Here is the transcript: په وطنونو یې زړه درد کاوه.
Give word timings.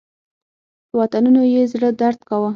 په 0.87 0.93
وطنونو 1.01 1.41
یې 1.53 1.61
زړه 1.73 1.89
درد 2.01 2.19
کاوه. 2.27 2.49